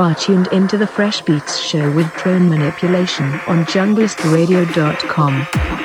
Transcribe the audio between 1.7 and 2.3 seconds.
with